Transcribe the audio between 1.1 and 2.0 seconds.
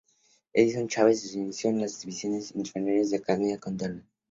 se inició en las